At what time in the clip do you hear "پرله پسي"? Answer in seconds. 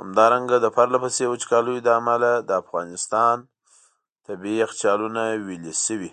0.74-1.24